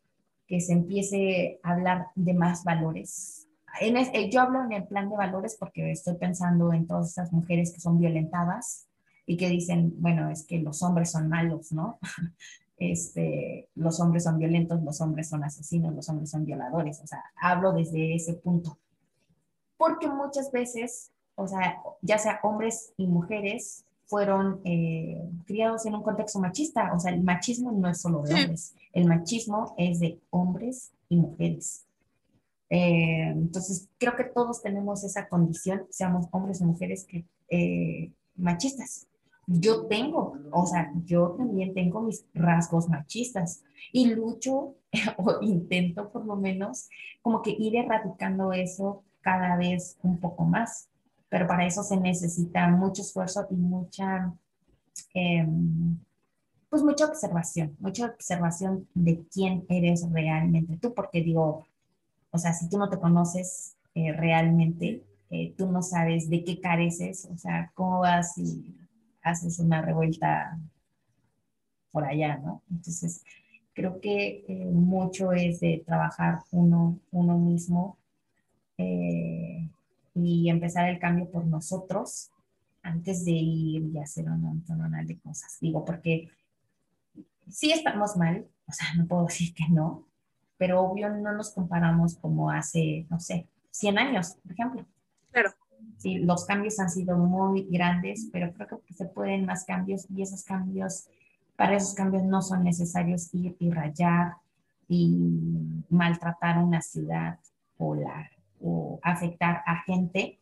[0.52, 3.48] que se empiece a hablar de más valores.
[3.80, 7.72] Eh, yo hablo en el plan de valores porque estoy pensando en todas esas mujeres
[7.72, 8.86] que son violentadas
[9.24, 11.98] y que dicen, bueno, es que los hombres son malos, ¿no?
[12.76, 17.00] este, los hombres son violentos, los hombres son asesinos, los hombres son violadores.
[17.00, 18.76] O sea, hablo desde ese punto.
[19.78, 26.02] Porque muchas veces, o sea, ya sea hombres y mujeres, fueron eh, criados en un
[26.02, 26.92] contexto machista.
[26.94, 31.16] O sea, el machismo no es solo de hombres, el machismo es de hombres y
[31.16, 31.86] mujeres.
[32.68, 39.06] Eh, entonces, creo que todos tenemos esa condición, seamos hombres o mujeres, que, eh, machistas
[39.46, 44.76] yo tengo, o sea, yo también tengo mis rasgos machistas y lucho
[45.16, 46.88] o intento por lo menos
[47.22, 50.88] como que ir erradicando eso cada vez un poco más,
[51.32, 54.34] pero para eso se necesita mucho esfuerzo y mucha,
[55.14, 55.98] em,
[56.68, 61.66] pues mucha observación, mucha observación de quién eres realmente tú, porque digo,
[62.30, 66.60] o sea, si tú no te conoces eh, realmente, eh, tú no sabes de qué
[66.60, 68.76] careces, o sea, cómo vas y
[69.22, 70.58] haces una revuelta
[71.92, 72.60] por allá, ¿no?
[72.70, 73.24] Entonces,
[73.72, 77.96] creo que eh, mucho es de trabajar uno, uno mismo
[80.14, 82.30] y empezar el cambio por nosotros
[82.82, 85.58] antes de ir y hacer un montón de cosas.
[85.60, 86.28] Digo, porque
[87.48, 90.06] sí estamos mal, o sea, no puedo decir que no,
[90.58, 94.86] pero obvio no nos comparamos como hace, no sé, 100 años, por ejemplo.
[95.30, 95.50] Claro.
[95.98, 100.22] Sí, los cambios han sido muy grandes, pero creo que se pueden más cambios y
[100.22, 101.06] esos cambios,
[101.56, 104.34] para esos cambios no son necesarios ir y rayar
[104.88, 105.16] y
[105.88, 107.38] maltratar una ciudad
[107.78, 108.30] o, la,
[108.62, 110.38] o afectar a gente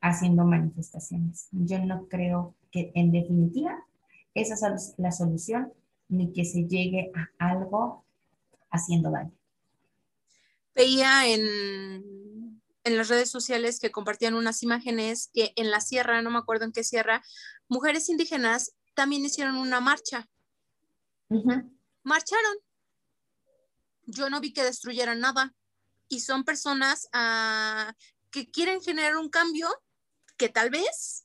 [0.00, 1.48] haciendo manifestaciones.
[1.52, 3.84] Yo no creo que en definitiva
[4.34, 5.72] esa es la solución
[6.08, 8.04] ni que se llegue a algo
[8.70, 9.32] haciendo daño.
[10.74, 12.24] Veía en
[12.84, 16.66] en las redes sociales que compartían unas imágenes que en la sierra, no me acuerdo
[16.66, 17.24] en qué sierra,
[17.66, 20.28] mujeres indígenas también hicieron una marcha
[22.04, 22.56] marcharon.
[24.06, 25.54] Yo no vi que destruyeran nada.
[26.08, 27.94] Y son personas ah,
[28.30, 29.68] que quieren generar un cambio
[30.36, 31.24] que tal vez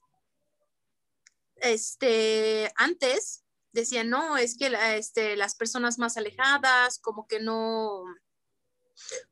[1.56, 8.04] este, antes decían, no, es que este, las personas más alejadas, como que no,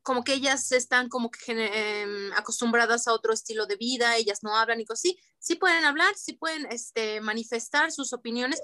[0.02, 4.56] como que ellas están como que em, acostumbradas a otro estilo de vida, ellas no
[4.56, 8.60] hablan y cosas así, sí pueden hablar, sí pueden este, manifestar sus opiniones,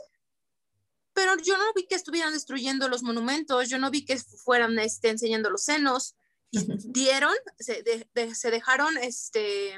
[1.12, 5.11] pero yo no vi que estuvieran destruyendo los monumentos, yo no vi que fueran este,
[5.11, 6.16] enseñando los senos,
[6.85, 7.85] dieron, se,
[8.35, 9.75] se dejaron este,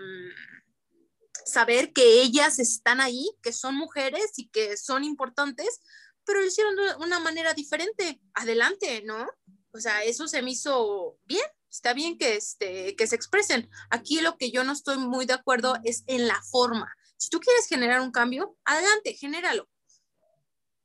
[1.44, 5.80] saber que ellas están ahí, que son mujeres y que son importantes,
[6.24, 8.20] pero lo hicieron de una manera diferente.
[8.34, 9.26] Adelante, ¿no?
[9.72, 11.46] O sea, eso se me hizo bien.
[11.70, 13.68] Está bien que, este, que se expresen.
[13.90, 16.92] Aquí lo que yo no estoy muy de acuerdo es en la forma.
[17.16, 19.68] Si tú quieres generar un cambio, adelante, genéralo.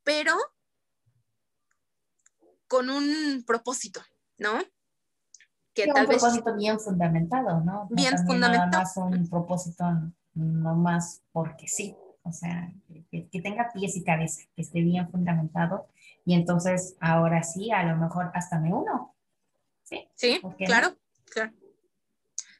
[0.03, 0.37] Pero
[2.67, 4.03] con un propósito,
[4.37, 4.61] ¿no?
[5.73, 7.87] Que tal un propósito bien fundamentado, ¿no?
[7.91, 8.71] Bien fundamentado.
[8.71, 9.85] Nada más un propósito
[10.33, 12.71] no más porque sí, o sea,
[13.09, 15.87] que, tenga pies y cabeza, que esté bien fundamentado
[16.25, 19.15] y entonces ahora sí, a lo mejor hasta me uno.
[19.83, 20.95] Sí, sí claro,
[21.25, 21.53] claro.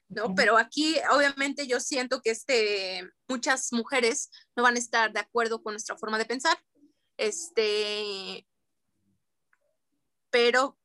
[0.10, 5.22] No, pero aquí obviamente yo siento que este, muchas mujeres no van a estar de
[5.22, 6.58] acuerdo con nuestra forma de pensar.
[7.16, 8.46] Este,
[10.30, 10.78] pero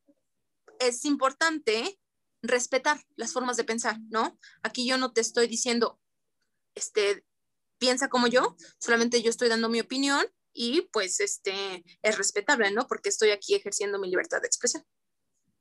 [0.79, 1.99] es importante
[2.43, 4.39] respetar las formas de pensar, ¿no?
[4.63, 5.99] Aquí yo no te estoy diciendo,
[6.75, 7.25] este,
[7.79, 12.87] piensa como yo, solamente yo estoy dando mi opinión y pues este, es respetable, ¿no?
[12.87, 14.83] Porque estoy aquí ejerciendo mi libertad de expresión.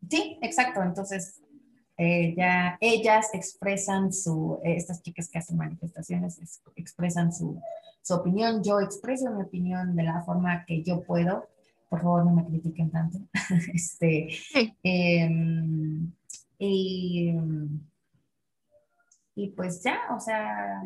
[0.10, 0.82] Sí, exacto.
[0.82, 1.42] Entonces,
[1.98, 7.62] eh, ya ellas expresan su, eh, estas chicas que hacen manifestaciones expresan su,
[8.02, 11.48] su, opinión, yo expreso mi opinión de la forma que yo puedo.
[11.90, 13.20] Por favor, no me critiquen tanto.
[13.74, 14.28] este,
[14.84, 16.12] em,
[16.58, 17.36] y
[19.36, 20.82] y pues ya, o sea,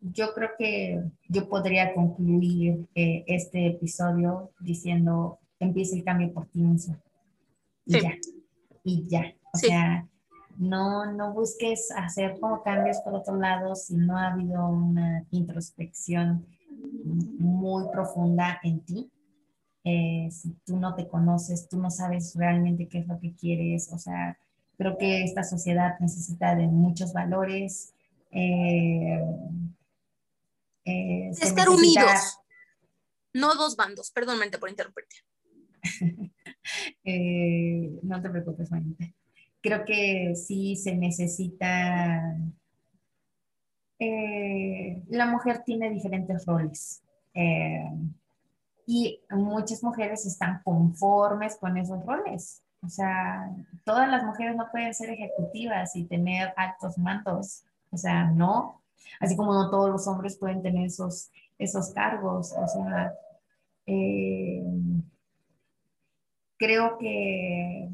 [0.00, 6.60] yo creo que yo podría concluir eh, este episodio diciendo, empieza el cambio por ti
[6.60, 6.96] mismo.
[7.86, 8.12] Y ya,
[8.84, 9.34] y ya.
[9.54, 10.06] O sea,
[10.58, 16.46] no, no busques hacer como cambios por otro lado si no ha habido una introspección
[17.38, 19.10] muy profunda en ti.
[19.82, 23.90] Eh, si tú no te conoces, tú no sabes realmente qué es lo que quieres,
[23.92, 24.36] o sea,
[24.78, 27.94] Creo que esta sociedad necesita de muchos valores.
[28.30, 29.18] Eh,
[30.84, 32.38] eh, estar unidos,
[33.32, 34.10] no dos bandos.
[34.10, 35.16] Perdón, por interrumpirte.
[37.04, 39.06] Eh, no te preocupes, Manita.
[39.62, 42.36] Creo que sí se necesita.
[44.00, 47.04] la mujer tiene diferentes roles.
[48.84, 52.64] y muchas mujeres están conformes con esos roles.
[52.86, 53.50] O sea,
[53.84, 57.64] todas las mujeres no pueden ser ejecutivas y tener altos mandos.
[57.90, 58.80] O sea, no.
[59.20, 62.52] Así como no todos los hombres pueden tener esos, esos cargos.
[62.52, 63.12] O sea,
[63.86, 64.62] eh,
[66.56, 67.88] creo que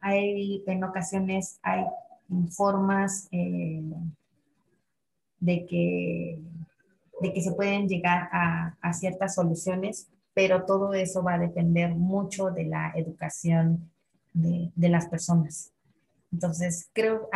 [0.00, 1.84] hay, en ocasiones hay
[2.50, 3.82] formas eh,
[5.40, 6.40] de, que,
[7.20, 11.94] de que se pueden llegar a, a ciertas soluciones pero todo eso va a depender
[11.94, 13.90] mucho de la educación
[14.34, 15.72] de, las personas.
[16.30, 17.30] Entonces, creo,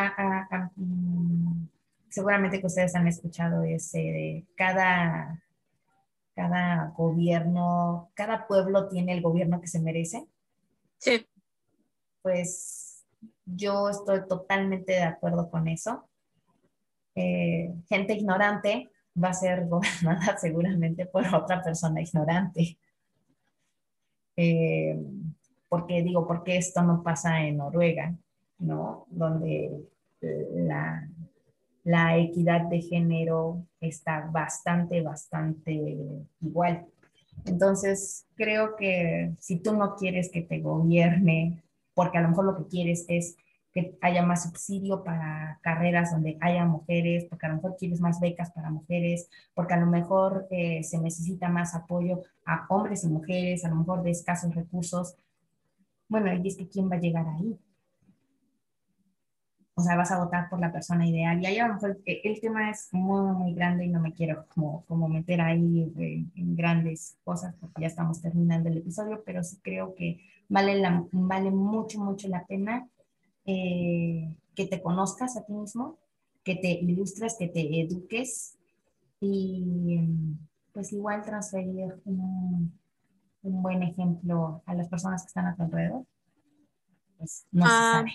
[0.76, 1.64] mm,
[2.11, 5.42] seguramente que ustedes han escuchado ese de cada,
[6.34, 10.26] cada gobierno, cada pueblo tiene el gobierno que se merece.
[10.98, 11.26] Sí.
[12.20, 13.03] Pues
[13.46, 16.07] yo estoy totalmente de acuerdo con eso.
[17.14, 22.76] Eh, gente ignorante va a ser gobernada seguramente por otra persona ignorante.
[24.43, 24.99] Eh,
[25.68, 28.14] porque digo, porque esto no pasa en Noruega,
[28.59, 29.05] ¿no?
[29.11, 29.84] Donde
[30.55, 31.07] la,
[31.84, 35.99] la equidad de género está bastante, bastante
[36.41, 36.86] igual.
[37.45, 41.62] Entonces, creo que si tú no quieres que te gobierne,
[41.93, 43.36] porque a lo mejor lo que quieres es
[43.73, 48.21] que haya más subsidio para carreras donde haya mujeres, porque a lo mejor quieres más
[48.21, 53.09] becas para mujeres, porque a lo mejor eh, se necesita más apoyo a hombres y
[53.09, 55.14] mujeres, a lo mejor de escasos recursos.
[56.09, 57.59] Bueno, y es que ¿quién va a llegar ahí?
[59.75, 61.41] O sea, vas a votar por la persona ideal.
[61.41, 64.12] Y ahí a lo mejor eh, el tema es muy, muy grande y no me
[64.12, 69.23] quiero como, como meter ahí en, en grandes cosas porque ya estamos terminando el episodio,
[69.25, 72.89] pero sí creo que vale, la, vale mucho, mucho la pena
[73.53, 75.98] eh, que te conozcas a ti mismo,
[76.44, 78.57] que te ilustres, que te eduques
[79.20, 79.98] y
[80.72, 82.72] pues igual transferir un
[83.42, 86.07] buen ejemplo a las personas que están a tu alrededor,
[87.18, 88.12] pues no se ah, sabe.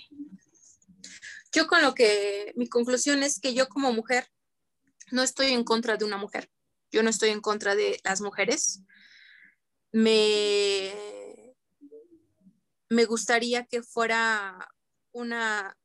[1.53, 4.25] Yo con lo que mi conclusión es que yo como mujer
[5.11, 6.49] no estoy en contra de una mujer.
[6.91, 8.81] Yo no estoy en contra de las mujeres.
[9.91, 10.91] Me,
[12.89, 14.67] me gustaría que fuera
[15.16, 15.78] una,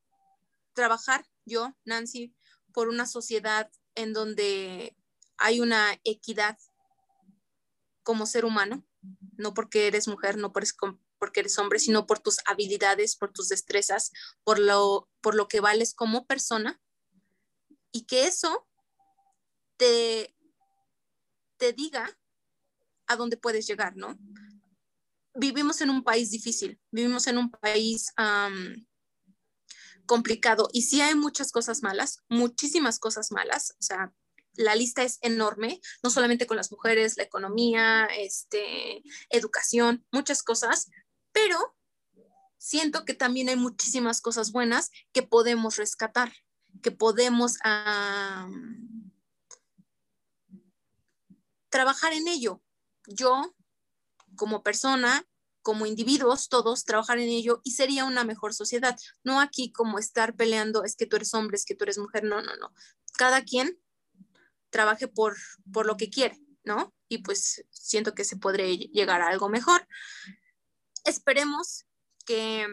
[0.75, 2.35] trabajar yo, Nancy,
[2.73, 4.97] por una sociedad en donde
[5.39, 6.59] hay una equidad
[8.03, 8.85] como ser humano,
[9.37, 14.11] no porque eres mujer, no porque eres hombre, sino por tus habilidades, por tus destrezas,
[14.43, 16.81] por lo, por lo que vales como persona,
[17.93, 18.67] y que eso
[19.77, 20.35] te,
[21.57, 22.19] te diga
[23.07, 24.19] a dónde puedes llegar, ¿no?
[25.35, 28.13] Vivimos en un país difícil, vivimos en un país
[30.11, 34.13] complicado y sí hay muchas cosas malas, muchísimas cosas malas, o sea,
[34.55, 40.91] la lista es enorme, no solamente con las mujeres, la economía, este, educación, muchas cosas,
[41.31, 41.77] pero
[42.59, 46.33] siento que también hay muchísimas cosas buenas que podemos rescatar,
[46.83, 47.59] que podemos
[51.69, 52.61] trabajar en ello.
[53.07, 53.55] Yo,
[54.35, 55.25] como persona,
[55.63, 58.97] como individuos, todos, trabajar en ello y sería una mejor sociedad.
[59.25, 62.25] No aquí como estar peleando, es que tú eres hombre, es que tú eres mujer,
[62.25, 62.73] no, no, no.
[63.17, 63.79] Cada quien
[64.71, 65.37] trabaje por,
[65.73, 66.95] por lo que quiere, ¿no?
[67.09, 69.87] Y pues siento que se podría llegar a algo mejor.
[71.05, 71.87] Esperemos
[72.25, 72.67] que,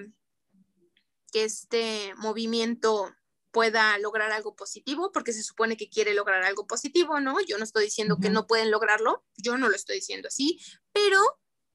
[1.32, 3.12] que este movimiento
[3.52, 7.42] pueda lograr algo positivo, porque se supone que quiere lograr algo positivo, ¿no?
[7.42, 10.60] Yo no estoy diciendo que no pueden lograrlo, yo no lo estoy diciendo así,
[10.94, 11.20] pero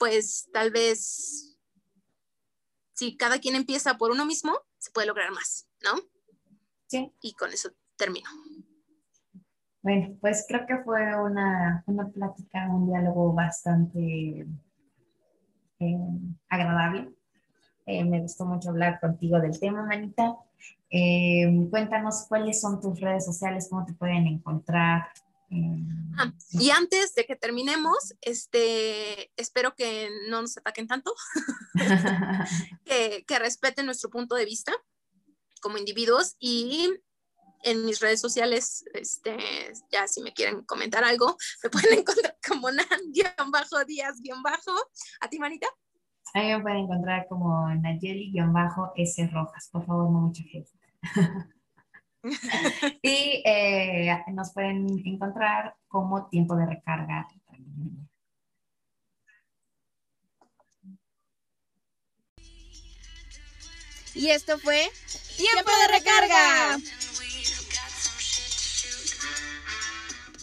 [0.03, 1.57] pues tal vez
[2.93, 5.91] si cada quien empieza por uno mismo, se puede lograr más, ¿no?
[6.89, 7.13] Sí.
[7.21, 8.29] Y con eso termino.
[9.81, 14.45] Bueno, pues creo que fue una, plática, un diálogo bastante
[15.79, 15.99] eh,
[16.49, 17.15] agradable.
[17.87, 20.35] Eh, me gustó mucho hablar contigo del tema, Manita.
[20.91, 25.05] Eh, cuéntanos cuáles son tus redes sociales, cómo te pueden encontrar.
[26.19, 31.15] Ah, y antes de que terminemos, este, espero que no nos ataquen tanto,
[32.85, 34.73] que, que respeten nuestro punto de vista
[35.61, 36.91] como individuos y
[37.63, 39.37] en mis redes sociales, este,
[39.91, 44.73] ya si me quieren comentar algo, me pueden encontrar como nan-díaz-bajo.
[45.21, 45.69] ¿A ti, Manita?
[46.35, 49.69] A mí me pueden encontrar como Nayeli-S Rojas.
[49.71, 50.71] Por favor, no mucha gente.
[53.03, 57.29] y eh, nos pueden encontrar como tiempo de recarga.
[64.15, 64.91] Y esto fue
[65.37, 66.79] Tiempo de recarga.